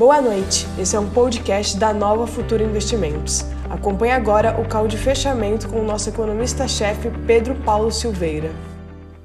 Boa 0.00 0.18
noite, 0.22 0.64
esse 0.80 0.96
é 0.96 0.98
um 0.98 1.10
podcast 1.10 1.78
da 1.78 1.92
Nova 1.92 2.26
Futura 2.26 2.64
Investimentos. 2.64 3.42
Acompanhe 3.68 4.12
agora 4.12 4.58
o 4.58 4.66
call 4.66 4.88
de 4.88 4.96
fechamento 4.96 5.68
com 5.68 5.78
o 5.78 5.84
nosso 5.84 6.08
economista-chefe 6.08 7.10
Pedro 7.26 7.54
Paulo 7.66 7.92
Silveira. 7.92 8.50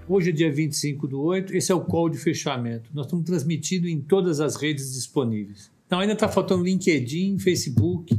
Hoje 0.05 0.31
é 0.31 0.33
dia 0.33 0.51
25 0.51 1.07
do 1.07 1.21
8, 1.21 1.55
esse 1.55 1.71
é 1.71 1.75
o 1.75 1.79
call 1.79 2.09
de 2.09 2.17
fechamento. 2.17 2.89
Nós 2.93 3.05
estamos 3.05 3.23
transmitindo 3.23 3.88
em 3.88 4.01
todas 4.01 4.41
as 4.41 4.57
redes 4.57 4.93
disponíveis. 4.93 5.71
Então 5.88 6.01
ainda 6.01 6.11
está 6.11 6.27
faltando 6.27 6.65
LinkedIn, 6.65 7.39
Facebook 7.39 8.13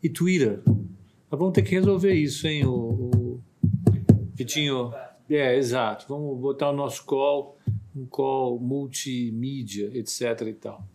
e 0.00 0.08
Twitter. 0.08 0.62
Nós 0.64 1.40
vamos 1.40 1.52
ter 1.52 1.62
que 1.62 1.74
resolver 1.74 2.14
isso, 2.14 2.46
hein, 2.46 2.66
o, 2.66 2.70
o... 2.72 3.40
Vitinho? 4.32 4.92
É, 5.28 5.58
exato. 5.58 6.06
Vamos 6.08 6.40
botar 6.40 6.70
o 6.70 6.72
nosso 6.72 7.04
call, 7.04 7.58
um 7.96 8.06
call 8.06 8.60
multimídia, 8.60 9.90
etc 9.92 10.40
e 10.46 10.52
tal. 10.52 10.86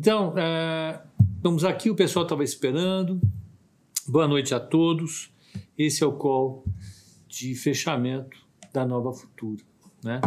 Então, 0.00 0.32
é, 0.38 1.02
estamos 1.34 1.64
aqui, 1.64 1.90
o 1.90 1.94
pessoal 1.96 2.24
estava 2.24 2.44
esperando. 2.44 3.20
Boa 4.06 4.28
noite 4.28 4.54
a 4.54 4.60
todos. 4.60 5.34
Esse 5.76 6.04
é 6.04 6.06
o 6.06 6.12
call 6.12 6.64
de 7.26 7.56
fechamento 7.56 8.38
da 8.72 8.86
Nova 8.86 9.12
Futura. 9.12 9.60
Né? 10.04 10.20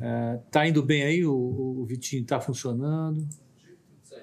É, 0.00 0.38
tá 0.52 0.68
indo 0.68 0.84
bem 0.84 1.02
aí? 1.02 1.26
O, 1.26 1.34
o 1.34 1.84
Vitinho 1.84 2.22
está 2.22 2.40
funcionando? 2.40 3.28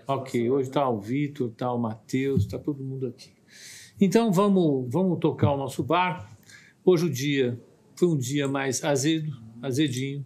Ok, 0.08 0.50
hoje 0.50 0.70
está 0.70 0.90
o 0.90 0.98
Vitor, 0.98 1.50
está 1.50 1.74
o 1.74 1.78
Matheus, 1.78 2.44
está 2.44 2.58
todo 2.58 2.82
mundo 2.82 3.08
aqui. 3.08 3.34
Então 4.00 4.32
vamos, 4.32 4.90
vamos 4.90 5.20
tocar 5.20 5.52
o 5.52 5.58
nosso 5.58 5.84
bar. 5.84 6.32
Hoje 6.86 7.06
o 7.06 7.10
dia 7.10 7.60
foi 7.98 8.08
um 8.08 8.18
dia 8.18 8.48
mais 8.48 8.82
azedo, 8.82 9.30
azedinho. 9.62 10.26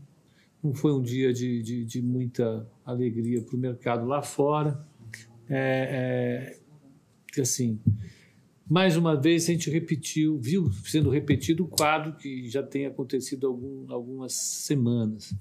Não 0.64 0.76
foi 0.76 0.94
um 0.94 1.02
dia 1.02 1.34
de, 1.34 1.64
de, 1.64 1.86
de 1.86 2.02
muita 2.04 2.72
alegria 2.86 3.42
para 3.42 3.56
o 3.56 3.60
mercado 3.60 4.06
lá 4.06 4.22
fora. 4.22 4.86
É, 5.50 6.58
é, 7.38 7.42
assim, 7.42 7.80
mais 8.68 8.96
uma 8.96 9.20
vez 9.20 9.44
a 9.44 9.54
gente 9.54 9.70
repetiu, 9.70 10.40
viu 10.40 10.72
sendo 10.86 11.10
repetido 11.10 11.64
o 11.64 11.68
quadro 11.68 12.14
que 12.16 12.50
já 12.50 12.64
tem 12.64 12.86
acontecido 12.86 13.48
algum, 13.48 13.92
algumas 13.92 14.34
semanas. 14.34 15.34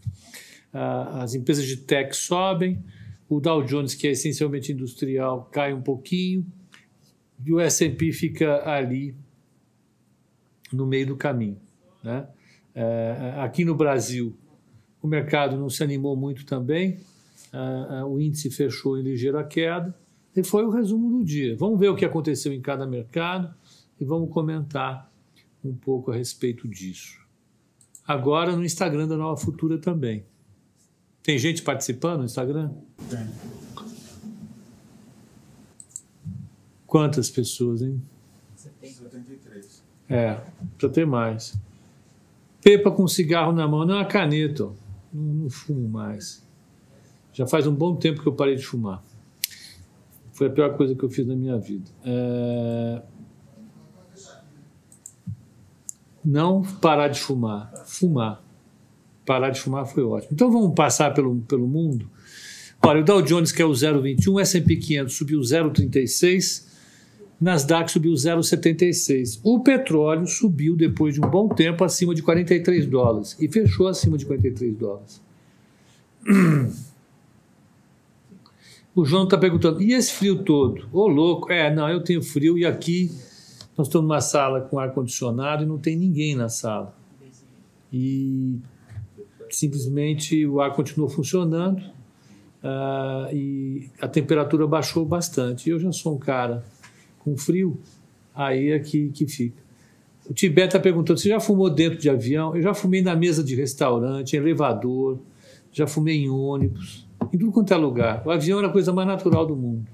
Ah, 0.72 1.22
as 1.22 1.34
empresas 1.34 1.67
de 1.67 1.77
tech 1.77 2.14
sobem, 2.17 2.83
o 3.28 3.41
Dow 3.41 3.62
Jones, 3.62 3.95
que 3.95 4.06
é 4.06 4.11
essencialmente 4.11 4.72
industrial, 4.72 5.48
cai 5.52 5.72
um 5.72 5.83
pouquinho, 5.83 6.47
e 7.45 7.52
o 7.52 7.61
S&P 7.61 8.12
fica 8.12 8.69
ali 8.69 9.14
no 10.72 10.86
meio 10.86 11.06
do 11.06 11.17
caminho. 11.17 11.61
Né? 12.02 12.27
É, 12.74 13.34
aqui 13.39 13.64
no 13.64 13.74
Brasil, 13.74 14.36
o 15.00 15.06
mercado 15.06 15.56
não 15.56 15.69
se 15.69 15.83
animou 15.83 16.17
muito 16.17 16.45
também, 16.47 16.98
uh, 17.53 18.06
o 18.06 18.20
índice 18.20 18.50
fechou 18.50 18.98
em 18.98 19.03
ligeira 19.03 19.45
queda, 19.45 19.95
e 20.34 20.42
foi 20.42 20.64
o 20.64 20.70
resumo 20.70 21.19
do 21.19 21.25
dia. 21.25 21.56
Vamos 21.56 21.78
ver 21.78 21.89
o 21.89 21.97
que 21.97 22.05
aconteceu 22.05 22.53
em 22.53 22.61
cada 22.61 22.86
mercado 22.86 23.55
e 24.00 24.05
vamos 24.05 24.31
comentar 24.31 25.12
um 25.62 25.75
pouco 25.75 26.11
a 26.11 26.17
respeito 26.17 26.67
disso. 26.67 27.20
Agora 28.06 28.56
no 28.56 28.64
Instagram 28.64 29.06
da 29.06 29.17
Nova 29.17 29.36
Futura 29.41 29.78
também. 29.78 30.25
Tem 31.23 31.39
gente 31.39 31.62
participando 31.62 32.20
no 32.20 32.25
Instagram? 32.25 32.73
Tem. 33.08 33.28
Quantas 36.86 37.30
pessoas, 37.30 37.80
hein? 37.80 38.03
73. 38.56 39.83
É, 40.08 40.34
precisa 40.77 40.92
ter 40.92 41.06
mais. 41.06 41.55
Pepa 42.62 42.91
com 42.91 43.06
cigarro 43.06 43.53
na 43.53 43.67
mão, 43.69 43.86
não 43.86 43.95
é 43.95 43.98
uma 43.98 44.05
caneta, 44.05 44.64
ó. 44.64 44.73
Não, 45.12 45.23
não 45.23 45.50
fumo 45.50 45.89
mais. 45.89 46.45
Já 47.33 47.47
faz 47.47 47.66
um 47.66 47.75
bom 47.75 47.97
tempo 47.97 48.20
que 48.20 48.28
eu 48.28 48.33
parei 48.33 48.56
de 48.56 48.64
fumar. 48.64 49.02
Foi 50.33 50.48
a 50.48 50.50
pior 50.50 50.77
coisa 50.77 50.94
que 50.94 51.02
eu 51.02 51.08
fiz 51.08 51.27
na 51.27 51.34
minha 51.34 51.58
vida. 51.58 51.91
É... 52.05 53.02
Não 56.24 56.62
parar 56.62 57.08
de 57.08 57.20
fumar, 57.20 57.73
fumar. 57.86 58.42
Parar 59.27 59.51
de 59.51 59.61
fumar 59.61 59.86
foi 59.86 60.02
ótimo. 60.02 60.30
Então 60.33 60.51
vamos 60.51 60.74
passar 60.74 61.12
pelo, 61.12 61.40
pelo 61.42 61.67
mundo. 61.67 62.08
Olha, 62.84 63.01
o 63.01 63.05
Dow 63.05 63.23
Jones, 63.23 63.52
que 63.52 63.62
é 63.62 63.64
o 63.64 63.70
0,21, 63.70 64.33
o 64.33 64.40
S&P 64.40 64.77
500 64.77 65.14
subiu 65.14 65.40
0,36, 65.40 66.67
Nasdaq 67.40 67.90
subiu 67.90 68.12
0,76. 68.12 69.40
O 69.42 69.61
petróleo 69.61 70.27
subiu 70.27 70.77
depois 70.77 71.14
de 71.14 71.20
um 71.20 71.28
bom 71.28 71.48
tempo 71.48 71.84
acima 71.84 72.14
de 72.14 72.23
43 72.23 72.86
dólares 72.86 73.36
e 73.40 73.48
fechou 73.48 73.86
acima 73.86 74.17
de 74.17 74.27
43 74.27 74.77
dólares. 74.77 75.23
O 78.95 79.07
João 79.07 79.25
está 79.25 79.39
perguntando, 79.39 79.80
e 79.80 79.95
esse 79.95 80.13
frio 80.13 80.45
todo? 80.45 80.86
Ô, 80.92 81.07
louco, 81.07 81.51
é, 81.51 81.75
não, 81.75 81.89
eu 81.89 82.05
tenho 82.05 82.23
frio 82.23 82.58
e 82.58 82.67
aqui 82.67 83.11
nós 83.77 83.86
estamos 83.86 84.07
numa 84.07 84.20
sala 84.20 84.61
com 84.61 84.79
ar-condicionado 84.79 85.63
e 85.63 85.67
não 85.67 85.79
tem 85.79 85.97
ninguém 85.97 86.36
na 86.36 86.51
sala. 86.51 86.95
E 87.91 88.58
simplesmente 89.48 90.47
o 90.47 90.61
ar 90.61 90.75
continuou 90.75 91.08
funcionando 91.08 91.79
uh, 92.63 93.35
e 93.35 93.89
a 93.98 94.07
temperatura 94.07 94.67
baixou 94.67 95.07
bastante. 95.07 95.70
Eu 95.70 95.81
já 95.81 95.91
sou 95.91 96.14
um 96.14 96.19
cara 96.19 96.63
com 97.20 97.35
frio, 97.35 97.81
aí 98.35 98.73
é 98.73 98.79
que, 98.79 99.08
que 99.08 99.27
fica. 99.27 99.63
O 100.29 100.35
Tibete 100.35 100.69
está 100.69 100.79
perguntando: 100.79 101.19
você 101.19 101.31
já 101.31 101.41
fumou 101.41 101.70
dentro 101.70 101.98
de 101.98 102.11
avião? 102.11 102.55
Eu 102.55 102.61
já 102.61 102.75
fumei 102.75 103.01
na 103.01 103.17
mesa 103.17 103.42
de 103.42 103.55
restaurante, 103.55 104.35
em 104.35 104.39
elevador, 104.39 105.19
já 105.73 105.86
fumei 105.86 106.17
em 106.17 106.29
ônibus 106.29 107.07
em 107.33 107.39
tudo 107.39 107.53
quanto 107.53 107.73
é 107.73 107.77
lugar. 107.77 108.23
O 108.27 108.31
avião 108.31 108.59
era 108.59 108.69
a 108.69 108.73
coisa 108.73 108.93
mais 108.93 109.09
natural 109.09 109.47
do 109.47 109.57
mundo. 109.57 109.87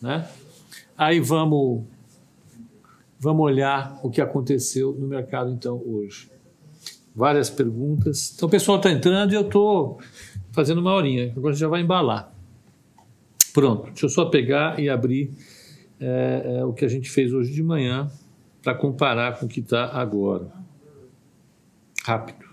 Né? 0.00 0.26
Aí 0.96 1.20
vamos, 1.20 1.84
vamos 3.18 3.44
olhar 3.44 3.98
o 4.02 4.10
que 4.10 4.20
aconteceu 4.20 4.92
no 4.98 5.06
mercado 5.06 5.50
então 5.50 5.82
hoje. 5.84 6.30
Várias 7.14 7.50
perguntas. 7.50 8.32
Então 8.34 8.46
o 8.48 8.50
pessoal 8.50 8.78
está 8.78 8.90
entrando 8.90 9.32
e 9.32 9.34
eu 9.34 9.42
estou 9.42 9.98
fazendo 10.52 10.80
uma 10.80 10.94
horinha. 10.94 11.32
Agora 11.36 11.54
já 11.54 11.68
vai 11.68 11.82
embalar. 11.82 12.32
Pronto, 13.52 13.86
deixa 13.86 14.06
eu 14.06 14.10
só 14.10 14.26
pegar 14.26 14.78
e 14.78 14.88
abrir 14.88 15.32
é, 15.98 16.58
é, 16.58 16.64
o 16.64 16.72
que 16.72 16.84
a 16.84 16.88
gente 16.88 17.10
fez 17.10 17.32
hoje 17.32 17.52
de 17.52 17.62
manhã 17.62 18.10
para 18.62 18.74
comparar 18.74 19.38
com 19.38 19.46
o 19.46 19.48
que 19.48 19.60
está 19.60 19.86
agora. 19.86 20.50
Rápido. 22.04 22.46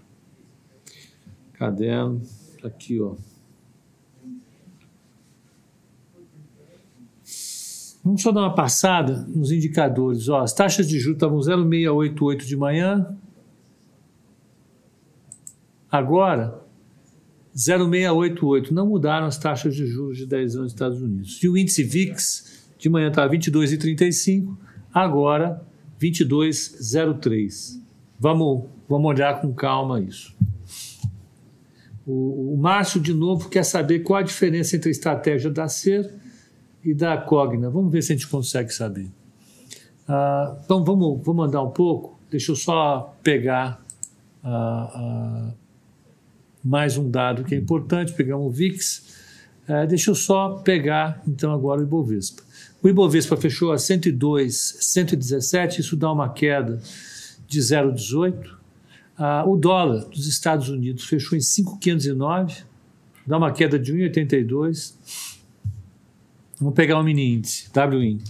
Caderno, 1.54 2.22
aqui 2.64 3.02
ó. 3.02 3.16
Vamos 8.04 8.22
só 8.22 8.32
dar 8.32 8.42
uma 8.42 8.54
passada 8.54 9.26
nos 9.30 9.52
indicadores. 9.52 10.28
Ó, 10.28 10.42
as 10.42 10.54
taxas 10.54 10.90
de 10.90 11.00
juros 11.00 11.16
estavam 11.16 11.42
0,688 11.42 12.46
de 12.46 12.58
manhã. 12.58 13.16
Agora, 15.90 16.62
0,688. 17.56 18.74
Não 18.74 18.88
mudaram 18.88 19.26
as 19.26 19.38
taxas 19.38 19.74
de 19.74 19.88
juros 19.88 20.18
de 20.18 20.26
10 20.26 20.56
anos 20.56 20.56
nos 20.56 20.74
Estados 20.74 21.02
Unidos. 21.02 21.42
E 21.42 21.48
o 21.48 21.58
índice 21.58 21.84
VIX, 21.84 22.68
de 22.78 22.90
manhã 22.90 23.08
estava 23.08 23.32
22,35, 23.32 24.58
agora 24.94 25.66
22,03. 26.02 27.82
Vamos, 28.20 28.66
vamos 28.90 29.08
olhar 29.08 29.40
com 29.40 29.54
calma 29.54 30.02
isso. 30.02 30.36
O, 32.06 32.54
o 32.54 32.58
Márcio, 32.58 33.00
de 33.00 33.14
novo, 33.14 33.48
quer 33.48 33.64
saber 33.64 34.00
qual 34.00 34.20
a 34.20 34.24
diferença 34.24 34.76
entre 34.76 34.90
a 34.90 34.92
estratégia 34.92 35.50
da 35.50 35.70
CER 35.70 36.14
e 36.84 36.94
da 36.94 37.18
Cogna. 37.18 37.70
Vamos 37.70 37.92
ver 37.92 38.02
se 38.02 38.14
a 38.14 38.16
gente 38.16 38.28
consegue 38.28 38.74
saber. 38.74 39.10
Ah, 40.08 40.58
então 40.64 40.84
vamos, 40.84 41.24
vamos 41.24 41.48
andar 41.48 41.64
um 41.64 41.72
pouco. 41.72 42.20
Deixa 42.30 42.52
eu 42.52 42.56
só 42.56 43.16
pegar 43.22 43.84
ah, 44.44 44.92
ah, 44.94 45.54
mais 46.64 46.98
um 46.98 47.10
dado 47.10 47.44
que 47.44 47.56
é 47.56 47.58
importante. 47.58 48.14
Pegamos 48.14 48.48
o 48.48 48.50
VIX. 48.50 49.24
Eh, 49.68 49.88
deixa 49.88 50.12
eu 50.12 50.16
só 50.16 50.58
pegar 50.58 51.22
então 51.28 51.52
agora 51.52 51.80
o 51.80 51.84
Ibovespa. 51.84 52.44
O 52.82 52.90
Ibovespa 52.90 53.38
fechou 53.38 53.72
a 53.72 53.78
102, 53.78 54.78
117, 54.82 55.80
isso 55.80 55.96
dá 55.96 56.12
uma 56.12 56.30
queda 56.30 56.82
de 57.48 57.60
0,18. 57.60 58.58
Ah, 59.18 59.46
o 59.48 59.56
dólar 59.56 60.06
dos 60.06 60.28
Estados 60.28 60.68
Unidos 60.68 61.06
fechou 61.06 61.38
em 61.38 61.42
5,509, 61.42 62.64
dá 63.26 63.38
uma 63.38 63.52
queda 63.52 63.80
de 63.80 63.94
1,82. 63.94 64.96
Vamos 66.64 66.78
pegar 66.78 66.98
o 66.98 67.04
mini 67.04 67.34
índice, 67.34 67.70
WIN. 67.76 68.22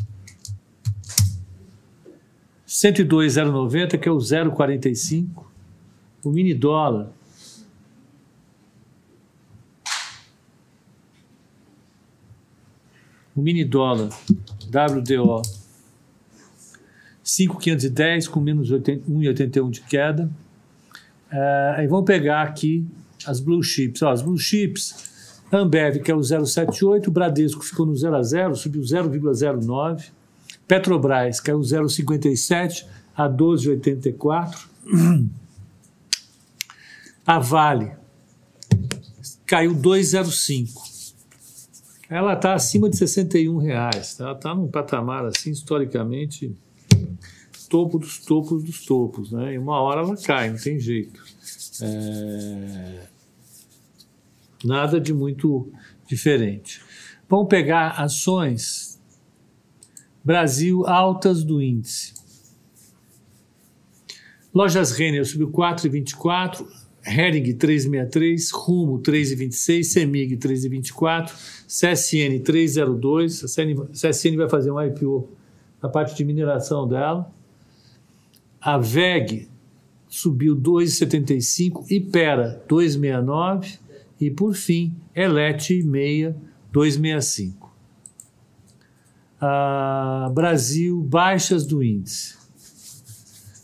102,090, 2.65 3.95
que 3.99 4.09
é 4.09 4.11
o 4.11 4.17
0,45. 4.17 5.45
O 6.23 6.31
mini 6.31 6.55
dólar. 6.55 7.11
O 13.35 13.41
mini 13.43 13.63
dólar, 13.63 14.09
WDO, 14.65 15.43
5,510 17.23 18.27
com 18.27 18.39
menos 18.39 18.71
1,81 18.71 19.69
de 19.69 19.81
queda. 19.81 20.27
Uh, 21.31 21.77
aí 21.77 21.85
vamos 21.85 22.05
pegar 22.05 22.41
aqui 22.41 22.83
as 23.27 23.39
blue 23.39 23.61
chips. 23.61 24.01
Ó, 24.01 24.09
as 24.09 24.23
blue 24.23 24.39
chips 24.39 25.12
Ambev, 25.57 25.99
que 26.01 26.11
é 26.11 26.15
o 26.15 26.19
0,78, 26.19 27.09
Bradesco 27.09 27.63
ficou 27.63 27.85
no 27.85 27.95
0 27.95 28.15
a 28.15 28.23
0, 28.23 28.55
subiu 28.55 28.81
0,09. 28.81 30.11
Petrobras 30.67 31.39
caiu 31.39 31.59
0,57 31.59 32.85
a 33.15 33.29
12,84. 33.29 34.67
A 37.25 37.39
Vale 37.39 37.91
caiu 39.45 39.75
2,05. 39.75 41.13
Ela 42.09 42.33
está 42.33 42.53
acima 42.53 42.89
de 42.89 42.97
61 42.97 43.57
reais. 43.57 44.19
Ela 44.19 44.33
está 44.33 44.53
num 44.53 44.67
patamar 44.67 45.25
assim 45.25 45.51
historicamente 45.51 46.55
topo 47.73 47.97
dos 47.97 48.19
topos 48.19 48.63
dos 48.63 48.85
topos, 48.85 49.31
né? 49.31 49.55
E 49.55 49.57
uma 49.57 49.81
hora 49.81 50.01
ela 50.01 50.15
cai, 50.15 50.51
não 50.51 50.57
tem 50.57 50.79
jeito. 50.79 51.19
É... 51.81 53.12
Nada 54.63 54.99
de 54.99 55.13
muito 55.13 55.69
diferente. 56.07 56.81
Vamos 57.29 57.47
pegar 57.47 58.01
ações 58.01 59.01
Brasil 60.23 60.87
altas 60.87 61.43
do 61.43 61.61
índice. 61.61 62.13
Lojas 64.53 64.91
Renner 64.91 65.25
subiu 65.25 65.49
4,24, 65.49 66.65
Hering 67.05 67.43
3,63, 67.57 68.51
Rumo 68.53 68.99
3,26, 68.99 69.83
Semig 69.83 70.37
3,24, 70.37 71.31
CSN 71.67 72.39
3,02. 72.41 73.43
A 73.43 73.91
CSN 73.91 74.37
vai 74.37 74.47
fazer 74.47 74.71
um 74.71 74.79
IPO 74.79 75.27
na 75.81 75.89
parte 75.89 76.15
de 76.15 76.23
mineração 76.23 76.87
dela. 76.87 77.29
A 78.61 78.77
VEG 78.77 79.49
subiu 80.07 80.55
2,75, 80.55 81.91
Ipera 81.91 82.63
2,69 82.69 83.79
e, 84.27 84.31
por 84.31 84.53
fim, 84.53 84.95
Elete 85.15 85.81
6, 85.81 86.33
2,65. 86.73 87.69
Ah, 89.39 90.31
Brasil, 90.33 91.01
baixas 91.01 91.65
do 91.65 91.83
índice. 91.83 92.35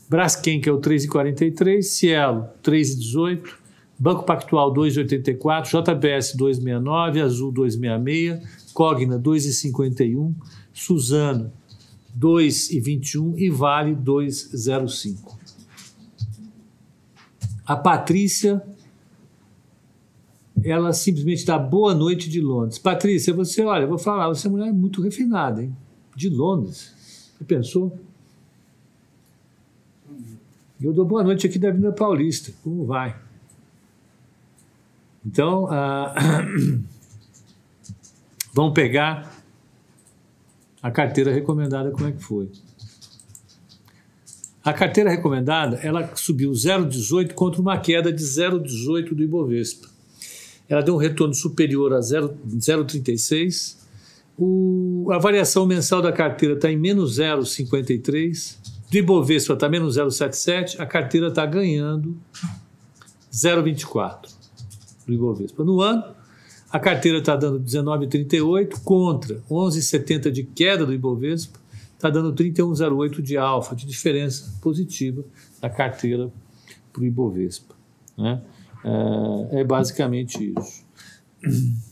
Braskem, 0.09 0.59
que 0.59 0.67
é 0.67 0.71
o 0.71 0.81
3,43, 0.81 1.83
Cielo, 1.83 2.47
3,18, 2.63 3.53
Banco 3.97 4.23
Pactual, 4.23 4.73
2,84, 4.73 5.67
JBS, 5.67 6.35
2,69, 6.35 7.21
Azul, 7.21 7.53
2,66, 7.53 8.41
Cogna, 8.73 9.19
2,51, 9.19 10.33
Suzano, 10.73 11.53
2,21 12.17 13.37
e 13.37 13.49
Vale, 13.49 13.95
2,05. 13.95 15.37
A 17.65 17.75
Patrícia, 17.75 18.63
ela 20.63 20.93
simplesmente 20.93 21.45
dá 21.45 21.57
boa 21.57 21.93
noite 21.93 22.29
de 22.29 22.41
Londres. 22.41 22.77
Patrícia, 22.77 23.33
você, 23.33 23.63
olha, 23.63 23.83
eu 23.83 23.87
vou 23.87 23.97
falar, 23.97 24.27
você 24.27 24.47
é 24.47 24.49
uma 24.49 24.57
mulher 24.57 24.73
muito 24.73 25.01
refinada, 25.01 25.63
hein? 25.63 25.75
De 26.15 26.29
Londres. 26.29 26.93
Você 27.37 27.43
pensou? 27.43 27.97
Eu 30.81 30.93
dou 30.93 31.05
boa 31.05 31.23
noite 31.23 31.45
aqui 31.45 31.59
da 31.59 31.69
Avenida 31.69 31.91
Paulista. 31.91 32.51
Como 32.63 32.85
vai? 32.85 33.15
Então, 35.25 35.67
ah, 35.69 36.15
vamos 38.53 38.73
pegar 38.73 39.43
a 40.81 40.89
carteira 40.89 41.33
recomendada, 41.33 41.91
como 41.91 42.07
é 42.07 42.11
que 42.11 42.23
foi. 42.23 42.49
A 44.63 44.73
carteira 44.73 45.09
recomendada, 45.09 45.77
ela 45.77 46.15
subiu 46.15 46.51
0,18 46.51 47.33
contra 47.33 47.61
uma 47.61 47.77
queda 47.77 48.11
de 48.11 48.23
0,18 48.23 49.13
do 49.13 49.23
Ibovespa. 49.23 49.98
Ela 50.69 50.81
deu 50.81 50.93
um 50.93 50.97
retorno 50.97 51.33
superior 51.33 51.93
a 51.93 51.99
0,36. 51.99 53.77
a 55.11 55.17
variação 55.17 55.65
mensal 55.65 56.01
da 56.01 56.11
carteira 56.11 56.53
está 56.55 56.71
em 56.71 56.77
menos 56.77 57.19
0,53 57.19 58.69
do 58.89 58.97
Ibovespa 58.97 59.53
está 59.53 59.69
menos 59.69 59.97
0,77, 59.97 60.79
a 60.79 60.85
carteira 60.85 61.27
está 61.27 61.45
ganhando 61.45 62.17
0,24 63.31 64.33
do 65.05 65.13
Ibovespa. 65.13 65.63
No 65.63 65.79
ano, 65.79 66.03
a 66.71 66.79
carteira 66.79 67.19
está 67.19 67.35
dando 67.35 67.59
19,38 67.59 68.83
contra 68.83 69.35
11,70 69.49 70.31
de 70.31 70.43
queda 70.43 70.87
do 70.87 70.93
Ibovespa, 70.93 71.59
está 71.93 72.09
dando 72.09 72.33
31,08 72.33 73.21
de 73.21 73.37
alfa, 73.37 73.75
de 73.75 73.85
diferença 73.85 74.57
positiva 74.59 75.23
da 75.61 75.69
carteira 75.69 76.31
para 76.91 77.03
o 77.03 77.05
Ibovespa. 77.05 77.75
Né? 78.17 78.41
É, 78.83 79.59
é 79.61 79.63
basicamente 79.63 80.53
isso. 80.57 80.85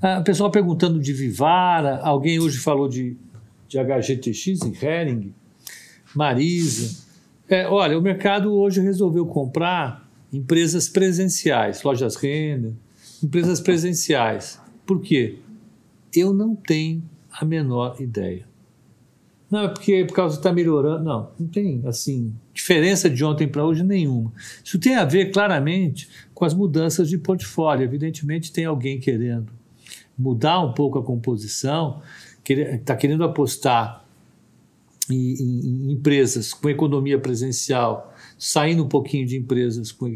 Ah, 0.00 0.20
pessoal 0.20 0.48
perguntando 0.48 1.00
de 1.00 1.12
Vivara, 1.12 1.98
alguém 2.04 2.38
hoje 2.38 2.58
falou 2.58 2.88
de 2.88 3.16
de 3.68 3.78
HGTX 3.78 4.62
em 4.62 4.74
Hering, 4.80 5.34
Marisa. 6.14 7.06
É, 7.48 7.68
olha, 7.68 7.98
o 7.98 8.02
mercado 8.02 8.52
hoje 8.52 8.80
resolveu 8.80 9.26
comprar 9.26 10.08
empresas 10.32 10.88
presenciais, 10.88 11.82
lojas 11.82 12.16
renda, 12.16 12.74
empresas 13.22 13.60
presenciais. 13.60 14.58
Por 14.86 15.00
quê? 15.00 15.38
Eu 16.14 16.32
não 16.32 16.56
tenho 16.56 17.02
a 17.30 17.44
menor 17.44 18.00
ideia. 18.00 18.47
Não, 19.50 19.60
é 19.60 19.68
porque 19.68 20.04
por 20.04 20.14
causa 20.14 20.36
está 20.36 20.52
melhorando. 20.52 21.04
Não, 21.04 21.30
não 21.38 21.46
tem 21.46 21.82
assim 21.86 22.34
diferença 22.52 23.08
de 23.08 23.24
ontem 23.24 23.48
para 23.48 23.64
hoje 23.64 23.82
nenhuma. 23.82 24.32
Isso 24.62 24.78
tem 24.78 24.96
a 24.96 25.04
ver 25.04 25.30
claramente 25.30 26.08
com 26.34 26.44
as 26.44 26.52
mudanças 26.52 27.08
de 27.08 27.16
portfólio. 27.16 27.84
Evidentemente 27.84 28.52
tem 28.52 28.64
alguém 28.64 29.00
querendo 29.00 29.52
mudar 30.18 30.60
um 30.60 30.72
pouco 30.72 30.98
a 30.98 31.02
composição 31.02 32.02
está 32.54 32.96
querendo 32.96 33.24
apostar 33.24 34.04
em, 35.10 35.34
em, 35.34 35.60
em, 35.66 35.92
empresas 35.92 36.52
com 36.52 36.68
economia 36.68 37.18
presencial, 37.18 38.14
saindo 38.38 38.84
um 38.84 38.88
pouquinho 38.88 39.26
de 39.26 39.36
empresas 39.36 39.92
com, 39.92 40.08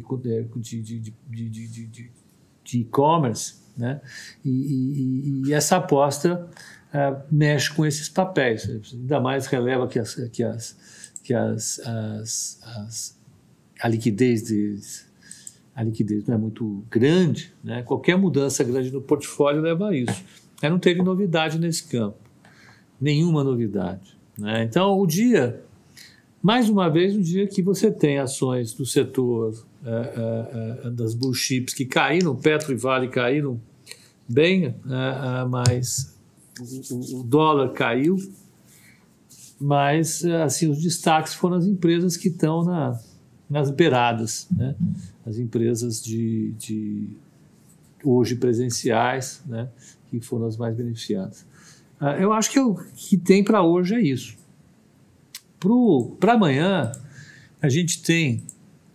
de, 0.57 0.83
de, 0.83 1.01
de, 1.01 2.11
de 2.65 2.81
e-commerce, 2.81 3.57
né? 3.77 4.01
E, 4.45 4.51
e, 4.51 5.43
e, 5.49 5.55
essa 5.55 5.77
aposta 5.77 6.49
uh, 6.93 7.23
mexe 7.31 7.73
com 7.73 7.85
esses 7.85 8.09
papéis, 8.09 8.69
ainda 8.93 9.21
mais 9.21 9.47
releva 9.47 9.87
que, 9.87 9.99
as, 9.99 10.15
que, 10.15 10.43
as, 10.43 10.77
que 11.23 11.35
as, 11.35 11.81
as, 11.81 12.61
as 12.63 13.21
a 13.81 13.89
liquidez 13.89 15.11
a 15.75 15.83
liquidez 15.83 16.27
não 16.27 16.35
é 16.35 16.39
muito 16.39 16.85
grande, 16.91 17.53
né? 17.65 17.83
qualquer 17.83 18.17
mudança 18.17 18.63
grande 18.63 18.91
no 18.91 19.01
portfólio 19.01 19.63
leva 19.63 19.89
a 19.89 19.97
isso. 19.97 20.23
Aí 20.61 20.69
não 20.69 20.79
teve 20.79 21.03
novidade 21.03 21.59
nesse 21.59 21.85
campo 21.85 22.23
nenhuma 23.03 23.43
novidade. 23.43 24.17
Né? 24.39 24.63
Então, 24.63 24.97
o 24.97 25.05
dia, 25.07 25.61
mais 26.41 26.69
uma 26.71 26.89
vez, 26.89 27.17
um 27.17 27.21
dia 27.21 27.49
que 27.49 27.61
você 27.61 27.91
tem 27.91 28.19
ações 28.19 28.73
do 28.73 28.87
setor 28.87 29.67
é, 29.85 30.85
é, 30.87 30.91
das 30.91 31.13
blue 31.13 31.35
chips 31.35 31.75
que 31.75 31.85
caíram, 31.85 32.37
Petro 32.37 32.73
e 32.73 32.77
Vale 32.77 33.09
caíram 33.09 33.61
bem, 34.29 34.77
mas 35.51 36.17
o, 36.61 37.23
dólar 37.23 37.73
caiu, 37.73 38.17
mas 39.61 40.25
assim 40.25 40.69
os 40.69 40.83
destaques 40.83 41.35
foram 41.35 41.57
as 41.57 41.67
empresas 41.67 42.17
que 42.17 42.29
estão 42.29 42.65
na, 42.65 43.01
nas 43.49 43.71
beiradas, 43.71 44.49
né? 44.51 44.75
as 45.25 45.39
empresas 45.39 46.03
de, 46.03 46.53
de 46.53 47.09
hoje 48.05 48.37
presenciais, 48.37 49.43
né? 49.47 49.69
que 50.11 50.21
foram 50.21 50.47
as 50.47 50.57
mais 50.57 50.75
beneficiadas. 50.75 51.47
Ah, 51.99 52.17
eu 52.17 52.33
acho 52.33 52.51
que 52.51 52.59
o 52.59 52.75
que 52.95 53.17
tem 53.17 53.45
para 53.45 53.63
hoje 53.63 53.95
é 53.95 54.01
isso. 54.01 54.37
Para 56.19 56.33
amanhã, 56.33 56.91
a 57.61 57.69
gente 57.69 58.03
tem 58.03 58.43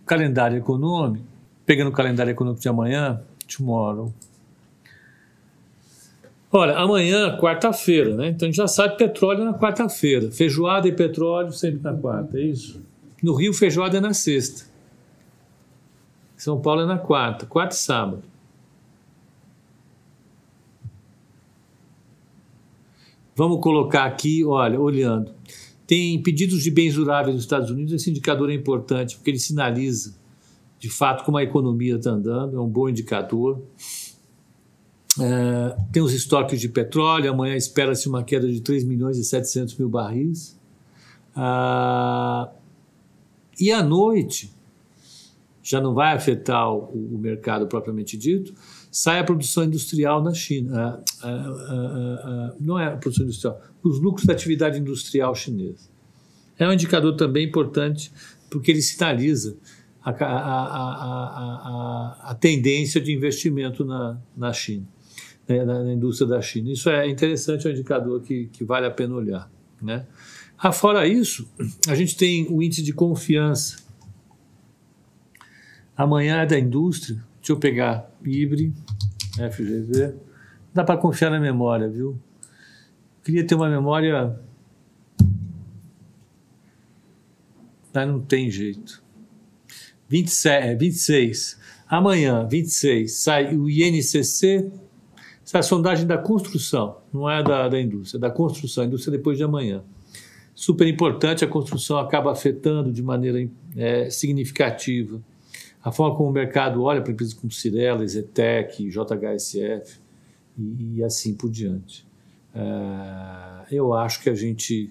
calendário 0.04 0.58
econômico, 0.58 1.24
pegando 1.64 1.88
o 1.88 1.92
calendário 1.92 2.30
econômico 2.30 2.60
de 2.60 2.68
amanhã, 2.68 3.22
tomorrow. 3.46 4.12
Olha, 6.50 6.78
amanhã, 6.78 7.36
quarta-feira, 7.36 8.16
né? 8.16 8.28
Então 8.28 8.46
a 8.46 8.50
gente 8.50 8.56
já 8.56 8.66
sabe 8.66 8.96
petróleo 8.96 9.44
na 9.44 9.52
quarta-feira. 9.52 10.30
Feijoada 10.30 10.88
e 10.88 10.92
petróleo 10.92 11.52
sempre 11.52 11.82
na 11.82 11.92
quarta, 11.92 12.38
é 12.38 12.42
isso? 12.42 12.82
No 13.22 13.34
Rio, 13.34 13.52
feijoada 13.52 13.98
é 13.98 14.00
na 14.00 14.14
sexta. 14.14 14.66
São 16.36 16.58
Paulo 16.60 16.82
é 16.82 16.86
na 16.86 16.98
quarta, 16.98 17.44
quarta 17.44 17.74
e 17.74 17.78
sábado. 17.78 18.22
Vamos 23.36 23.60
colocar 23.60 24.04
aqui, 24.04 24.44
olha, 24.44 24.80
olhando. 24.80 25.32
Tem 25.86 26.20
pedidos 26.22 26.62
de 26.62 26.70
bens 26.70 26.94
duráveis 26.94 27.34
nos 27.34 27.44
Estados 27.44 27.70
Unidos, 27.70 27.92
esse 27.92 28.10
indicador 28.10 28.50
é 28.50 28.54
importante, 28.54 29.16
porque 29.16 29.30
ele 29.30 29.38
sinaliza, 29.38 30.14
de 30.78 30.88
fato, 30.88 31.24
como 31.24 31.36
a 31.36 31.42
economia 31.42 31.96
está 31.96 32.10
andando, 32.10 32.56
é 32.56 32.60
um 32.60 32.68
bom 32.68 32.88
indicador. 32.88 33.62
É, 35.20 35.76
tem 35.92 36.02
os 36.02 36.12
estoques 36.12 36.60
de 36.60 36.68
petróleo, 36.68 37.30
amanhã 37.30 37.56
espera-se 37.56 38.08
uma 38.08 38.22
queda 38.22 38.48
de 38.48 38.60
3 38.60 38.84
milhões 38.84 39.18
e 39.18 39.24
700 39.24 39.76
mil 39.76 39.88
barris. 39.88 40.58
Ah, 41.34 42.50
e 43.60 43.72
à 43.72 43.82
noite, 43.82 44.52
já 45.62 45.80
não 45.80 45.92
vai 45.92 46.14
afetar 46.14 46.72
o, 46.72 47.14
o 47.14 47.18
mercado 47.18 47.66
propriamente 47.66 48.16
dito, 48.16 48.54
sai 48.90 49.18
a 49.18 49.24
produção 49.24 49.64
industrial 49.64 50.22
na 50.22 50.32
China. 50.32 51.02
Uh, 51.22 51.26
uh, 51.26 52.56
não 52.58 52.78
é 52.78 52.86
a 52.86 52.96
produção 52.96 53.24
industrial, 53.24 53.60
os 53.82 54.00
lucros 54.00 54.26
da 54.26 54.32
atividade 54.32 54.78
industrial 54.78 55.34
chinesa. 55.34 55.90
É 56.58 56.66
um 56.66 56.72
indicador 56.72 57.16
também 57.16 57.46
importante 57.46 58.10
porque 58.48 58.70
ele 58.70 58.80
sinaliza 58.80 59.56
a, 60.02 60.10
a, 60.10 60.64
a, 62.24 62.30
a 62.30 62.34
tendência 62.34 63.00
de 63.00 63.12
investimento 63.12 63.84
na, 63.84 64.18
na 64.36 64.52
China, 64.52 64.86
né, 65.48 65.64
na, 65.64 65.82
na, 65.82 65.92
indústria 65.92 66.28
da 66.28 66.42
China. 66.42 66.70
Isso 66.70 66.90
é 66.90 67.08
interessante, 67.08 67.66
é 67.66 67.70
um 67.70 67.72
indicador 67.72 68.20
que, 68.22 68.46
que 68.46 68.64
vale 68.64 68.86
a 68.86 68.90
pena 68.90 69.14
olhar. 69.14 69.50
Né? 69.80 70.06
Ah, 70.58 70.72
fora 70.72 71.06
isso, 71.06 71.48
a 71.88 71.94
gente 71.94 72.16
tem 72.16 72.46
o 72.50 72.62
índice 72.62 72.82
de 72.82 72.92
confiança. 72.92 73.78
Amanhã 75.96 76.42
é 76.42 76.46
da 76.46 76.58
indústria. 76.58 77.16
Deixa 77.40 77.52
eu 77.52 77.56
pegar 77.56 78.10
IBRE, 78.22 78.72
FGV. 79.50 80.14
Dá 80.74 80.84
para 80.84 80.96
confiar 80.96 81.30
na 81.30 81.40
memória, 81.40 81.88
viu? 81.88 82.18
Queria 83.24 83.46
ter 83.46 83.54
uma 83.54 83.68
memória. 83.68 84.38
Mas 87.92 88.06
não 88.06 88.20
tem 88.20 88.50
jeito. 88.50 89.02
27, 90.08 90.76
26. 90.76 91.58
É, 91.64 91.68
Amanhã, 91.88 92.46
26, 92.46 93.12
sai 93.12 93.56
o 93.56 93.68
INCC, 93.68 94.70
sai 95.48 95.60
a 95.60 95.62
sondagem 95.62 96.06
da 96.06 96.18
construção, 96.18 96.98
não 97.10 97.28
é 97.28 97.42
da, 97.42 97.70
da 97.70 97.80
indústria, 97.80 98.18
é 98.18 98.20
da 98.20 98.30
construção, 98.30 98.84
a 98.84 98.86
indústria 98.86 99.16
depois 99.16 99.38
de 99.38 99.44
amanhã. 99.44 99.82
Super 100.54 100.86
importante, 100.86 101.42
a 101.42 101.48
construção 101.48 101.96
acaba 101.96 102.30
afetando 102.30 102.92
de 102.92 103.02
maneira 103.02 103.48
é, 103.74 104.10
significativa 104.10 105.18
a 105.82 105.90
forma 105.90 106.14
como 106.14 106.28
o 106.28 106.32
mercado 106.32 106.82
olha 106.82 107.00
para 107.00 107.12
empresas 107.14 107.32
como 107.32 107.50
Cirela, 107.50 108.06
Zetec, 108.06 108.90
JHSF 108.90 109.98
e, 110.58 110.96
e 110.96 111.02
assim 111.02 111.32
por 111.32 111.48
diante. 111.48 112.06
É, 112.54 113.74
eu 113.74 113.94
acho 113.94 114.22
que 114.22 114.28
a 114.28 114.34
gente 114.34 114.90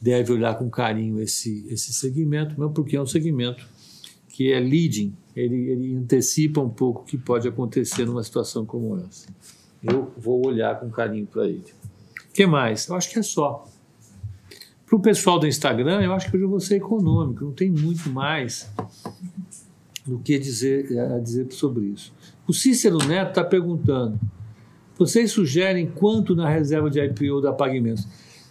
deve 0.00 0.32
olhar 0.32 0.56
com 0.56 0.70
carinho 0.70 1.20
esse, 1.20 1.66
esse 1.68 1.92
segmento, 1.92 2.50
mesmo 2.50 2.72
porque 2.72 2.94
é 2.94 3.02
um 3.02 3.06
segmento 3.06 3.66
que 4.28 4.52
é 4.52 4.60
leading, 4.60 5.12
ele, 5.34 5.68
ele 5.68 5.96
antecipa 5.96 6.60
um 6.60 6.70
pouco 6.70 7.02
o 7.02 7.04
que 7.04 7.18
pode 7.18 7.48
acontecer 7.48 8.04
numa 8.04 8.22
situação 8.22 8.64
como 8.64 8.96
essa. 8.98 9.26
Eu 9.82 10.12
vou 10.16 10.46
olhar 10.46 10.78
com 10.78 10.90
carinho 10.90 11.26
para 11.26 11.46
ele. 11.46 11.64
O 12.28 12.32
que 12.32 12.46
mais? 12.46 12.88
Eu 12.88 12.96
acho 12.96 13.10
que 13.10 13.18
é 13.18 13.22
só. 13.22 13.66
Para 14.86 14.96
o 14.96 15.00
pessoal 15.00 15.38
do 15.38 15.46
Instagram, 15.46 16.02
eu 16.02 16.12
acho 16.12 16.30
que 16.30 16.36
hoje 16.36 16.44
eu 16.44 16.50
vou 16.50 16.60
ser 16.60 16.76
econômico, 16.76 17.44
não 17.44 17.52
tem 17.52 17.70
muito 17.70 18.10
mais 18.10 18.70
do 20.06 20.18
que 20.18 20.38
dizer, 20.38 20.98
a 20.98 21.18
dizer 21.18 21.50
sobre 21.52 21.86
isso. 21.86 22.12
O 22.46 22.52
Cícero 22.52 22.98
Neto 22.98 23.28
está 23.28 23.44
perguntando: 23.44 24.18
vocês 24.98 25.30
sugerem 25.30 25.86
quanto 25.86 26.34
na 26.34 26.48
reserva 26.48 26.90
de 26.90 27.00
IPO 27.00 27.40
da 27.40 27.52
Pagamentos? 27.52 28.06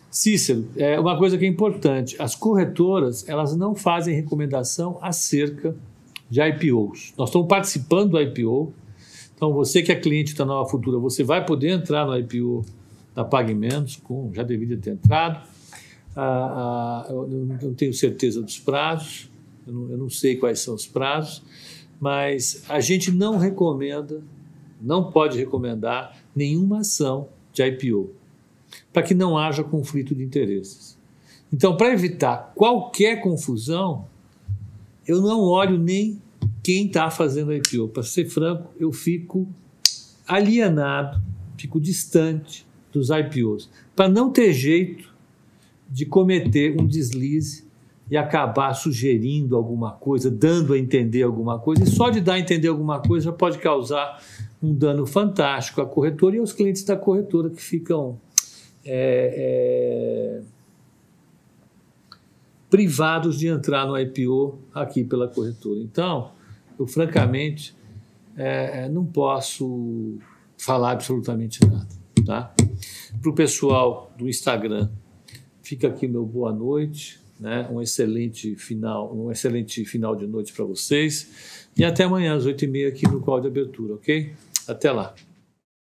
Cícero, 0.09 0.67
é 0.75 0.99
uma 0.99 1.17
coisa 1.17 1.37
que 1.37 1.45
é 1.45 1.47
importante: 1.47 2.15
as 2.19 2.35
corretoras 2.35 3.27
elas 3.27 3.55
não 3.55 3.75
fazem 3.75 4.15
recomendação 4.15 4.97
acerca 5.01 5.75
de 6.29 6.41
IPOs. 6.41 7.13
Nós 7.17 7.29
estamos 7.29 7.47
participando 7.47 8.11
do 8.11 8.21
IPO, 8.21 8.73
então 9.39 9.53
você 9.53 9.81
que 9.81 9.89
é 9.89 9.95
cliente 9.95 10.35
da 10.35 10.43
Nova 10.43 10.69
Futura, 10.69 10.99
você 10.99 11.23
vai 11.23 11.45
poder 11.45 11.69
entrar 11.69 12.05
no 12.05 12.13
IPO 12.17 12.65
da 13.15 13.23
Pagamentos, 13.23 13.95
com, 13.95 14.29
já 14.33 14.43
deveria 14.43 14.75
ter 14.75 14.91
entrado. 14.91 15.47
Ah, 16.13 17.05
ah, 17.07 17.09
eu 17.09 17.25
não 17.61 17.73
tenho 17.73 17.93
certeza 17.93 18.41
dos 18.41 18.59
prazos, 18.59 19.31
eu 19.65 19.71
não, 19.71 19.91
eu 19.91 19.97
não 19.97 20.09
sei 20.09 20.35
quais 20.35 20.59
são 20.59 20.75
os 20.75 20.85
prazos, 20.85 21.41
mas 22.01 22.65
a 22.67 22.81
gente 22.81 23.13
não 23.13 23.37
recomenda, 23.37 24.21
não 24.81 25.09
pode 25.09 25.37
recomendar 25.37 26.17
nenhuma 26.35 26.79
ação 26.79 27.29
de 27.53 27.63
IPO 27.63 28.09
para 28.91 29.03
que 29.03 29.13
não 29.13 29.37
haja 29.37 29.63
conflito 29.63 30.13
de 30.13 30.21
interesses. 30.21 30.97
Então, 31.53 31.77
para 31.77 31.93
evitar 31.93 32.51
qualquer 32.53 33.21
confusão, 33.21 34.05
eu 35.07 35.21
não 35.21 35.39
olho 35.39 35.77
nem 35.77 36.21
quem 36.63 36.87
está 36.87 37.09
fazendo 37.09 37.51
a 37.51 37.55
IPO. 37.55 37.89
Para 37.89 38.03
ser 38.03 38.25
franco, 38.25 38.71
eu 38.79 38.91
fico 38.91 39.47
alienado, 40.27 41.21
fico 41.57 41.79
distante 41.79 42.65
dos 42.91 43.09
IPOs, 43.09 43.69
para 43.95 44.09
não 44.09 44.31
ter 44.31 44.53
jeito 44.53 45.13
de 45.89 46.05
cometer 46.05 46.79
um 46.79 46.85
deslize 46.85 47.67
e 48.09 48.17
acabar 48.17 48.73
sugerindo 48.73 49.55
alguma 49.55 49.91
coisa, 49.91 50.31
dando 50.31 50.73
a 50.73 50.77
entender 50.77 51.23
alguma 51.23 51.59
coisa. 51.59 51.83
E 51.83 51.87
só 51.87 52.09
de 52.09 52.19
dar 52.19 52.33
a 52.33 52.39
entender 52.39 52.67
alguma 52.67 52.99
coisa 52.99 53.25
já 53.25 53.31
pode 53.31 53.59
causar 53.59 54.21
um 54.61 54.73
dano 54.73 55.05
fantástico 55.05 55.81
à 55.81 55.85
corretora 55.85 56.35
e 56.35 56.39
aos 56.39 56.51
clientes 56.51 56.83
da 56.83 56.97
corretora 56.97 57.49
que 57.49 57.61
ficam 57.61 58.19
é, 58.83 60.41
é, 60.41 60.41
privados 62.69 63.37
de 63.37 63.47
entrar 63.47 63.85
no 63.85 63.97
IPO 63.97 64.57
aqui 64.73 65.03
pela 65.03 65.27
corretora. 65.27 65.79
Então, 65.79 66.31
eu 66.79 66.87
francamente 66.87 67.75
é, 68.37 68.85
é 68.85 68.89
não 68.89 69.05
posso 69.05 70.17
falar 70.57 70.91
absolutamente 70.91 71.59
nada. 71.65 71.87
Tá? 72.25 72.53
Para 73.21 73.29
o 73.29 73.33
pessoal 73.33 74.13
do 74.17 74.27
Instagram, 74.27 74.89
fica 75.61 75.87
aqui 75.87 76.07
meu 76.07 76.25
boa 76.25 76.53
noite, 76.53 77.19
né? 77.39 77.67
um 77.71 77.81
excelente 77.81 78.55
final, 78.55 79.15
um 79.15 79.31
excelente 79.31 79.83
final 79.85 80.15
de 80.15 80.25
noite 80.25 80.53
para 80.53 80.65
vocês 80.65 81.67
e 81.77 81.83
até 81.83 82.03
amanhã 82.03 82.35
às 82.35 82.45
oito 82.45 82.65
e 82.65 82.67
meia 82.67 82.87
aqui 82.89 83.07
no 83.07 83.21
call 83.21 83.39
de 83.41 83.47
abertura, 83.47 83.93
ok? 83.93 84.33
Até 84.67 84.91
lá. 84.91 85.13